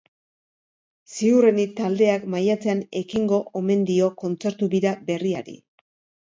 [1.17, 5.57] Ziurrenik, taldeak maiatzean ekingo omen dio kontzertu-bira berriari.